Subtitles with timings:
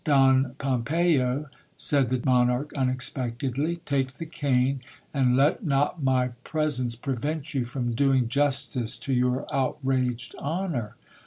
[0.03, 1.47] Don Pompeyo,
[1.77, 4.81] said the monarch unexpectedly, take the cane,
[5.13, 10.95] and let not my pre sence prevent you from doing justice to your outraged honour.